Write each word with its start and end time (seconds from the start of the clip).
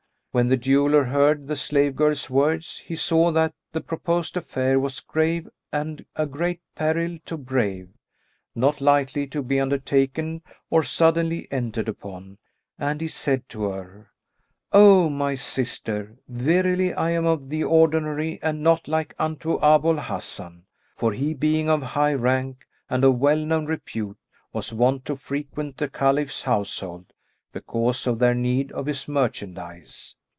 When 0.33 0.47
the 0.47 0.55
jeweller 0.55 1.03
heard 1.03 1.47
the 1.49 1.57
slave 1.57 1.97
girl's 1.97 2.29
words, 2.29 2.77
he 2.77 2.95
saw 2.95 3.33
that 3.33 3.53
the 3.73 3.81
proposed 3.81 4.37
affair 4.37 4.79
was 4.79 5.01
grave 5.01 5.49
and 5.73 6.05
a 6.15 6.25
great 6.25 6.61
peril 6.73 7.17
to 7.25 7.35
brave, 7.35 7.89
not 8.55 8.79
lightly 8.79 9.27
to 9.27 9.43
be 9.43 9.59
undertaken 9.59 10.41
or 10.69 10.83
suddenly 10.83 11.49
entered 11.51 11.89
upon, 11.89 12.37
and 12.79 13.01
he 13.01 13.09
said 13.09 13.49
to 13.49 13.63
her, 13.63 14.11
"O 14.71 15.09
my 15.09 15.35
sister, 15.35 16.15
verily, 16.29 16.93
I 16.93 17.09
am 17.09 17.25
of 17.25 17.49
the 17.49 17.65
ordinary 17.65 18.39
and 18.41 18.63
not 18.63 18.87
like 18.87 19.13
unto 19.19 19.59
Abu 19.59 19.89
al 19.89 19.97
Hasan; 19.99 20.63
for 20.95 21.11
he 21.11 21.33
being 21.33 21.69
of 21.69 21.81
high 21.81 22.13
rank 22.13 22.65
and 22.89 23.03
of 23.03 23.19
well 23.19 23.45
known 23.45 23.65
repute, 23.65 24.17
was 24.53 24.71
wont 24.71 25.03
to 25.07 25.17
frequent 25.17 25.75
the 25.77 25.89
Caliph's 25.89 26.43
household, 26.43 27.11
because 27.51 28.07
of 28.07 28.19
their 28.19 28.33
need 28.33 28.71
of 28.71 28.85
his 28.85 29.09
merchandise. 29.09 30.15